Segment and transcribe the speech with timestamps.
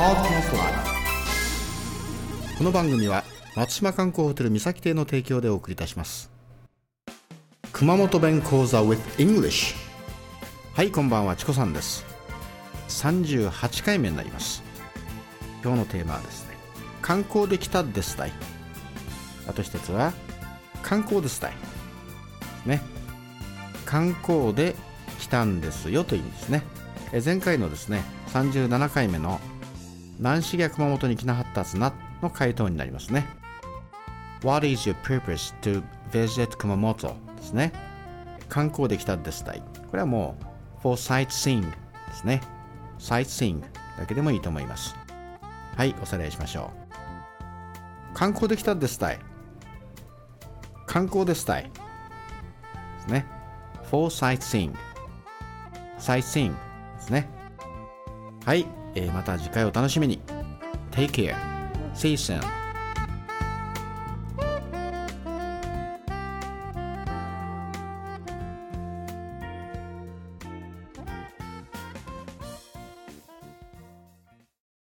[0.00, 0.04] こ
[2.64, 3.22] の番組は
[3.54, 6.30] 松島観光ホテル三崎邸の提供でお送りいたします。
[7.70, 9.74] 熊本弁講座 with English
[10.72, 12.06] はいこんばんはチコさんです。
[12.88, 14.62] 38回目になります。
[15.62, 16.56] 今日のテーマはですね
[17.02, 18.32] 観光できたですたい。
[19.46, 20.14] あと一つは
[20.82, 21.52] 観光ですたい。
[22.64, 22.80] ね。
[23.84, 24.76] 観光で
[25.18, 26.62] 来たんですよという意味ですね。
[27.12, 29.38] え前回のですね37回目の
[30.20, 33.26] 南市や熊本に来なはったつなの回答になりますね。
[34.44, 37.72] What is your purpose to visit 熊本ですね。
[38.50, 39.62] 観光で来たですたい。
[39.90, 40.36] これはも
[40.78, 41.76] う for sightseeing で
[42.12, 42.42] すね。
[42.98, 43.62] sightseeing
[43.98, 44.94] だけでもいいと思います。
[45.74, 46.70] はいおさらいしましょ
[48.12, 48.14] う。
[48.14, 49.18] 観光できたですたい。
[50.86, 51.62] 観光ですたい。
[51.62, 51.70] で
[53.00, 53.24] すね。
[53.90, 54.74] for sightseeing
[55.98, 56.56] sightseeing で
[57.00, 57.26] すね。
[58.44, 60.20] はい、えーまた次回お楽しみに
[60.90, 61.34] Take care
[61.94, 62.59] See you soon